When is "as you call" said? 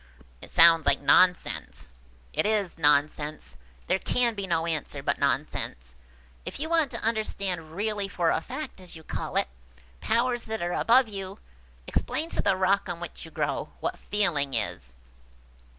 8.81-9.37